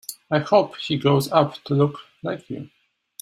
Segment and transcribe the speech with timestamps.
[0.31, 2.71] I hope he grows up to look like you.